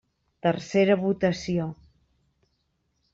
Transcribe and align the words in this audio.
Tercera 0.45 0.95
votació. 1.01 1.67